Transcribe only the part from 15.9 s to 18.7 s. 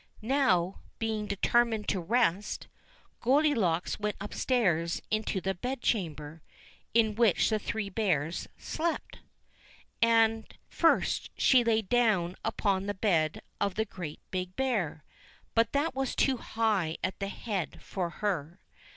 was too high at the head for her.